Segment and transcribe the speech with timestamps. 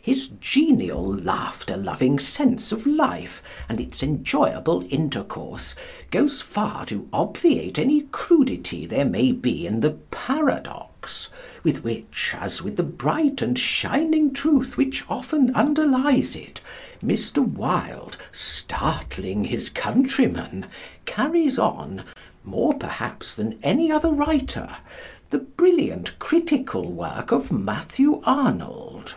[0.00, 5.74] His genial, laughter loving sense of life and its enjoyable intercourse,
[6.10, 11.28] goes far to obviate any crudity there may be in the paradox,
[11.62, 16.62] with which, as with the bright and shining truth which often underlies it,
[17.04, 17.44] Mr.
[17.46, 20.64] Wilde, startling his "countrymen,"
[21.04, 22.02] carries on,
[22.44, 24.74] more perhaps than any other writer,
[25.28, 29.16] the brilliant critical work of Mathew Arnold.